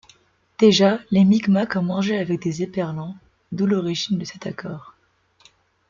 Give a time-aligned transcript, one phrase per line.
[0.57, 3.15] Déjà, les Micmacs en mangeaient avec des éperlans,
[3.51, 4.95] d'où l'origine de cet accord.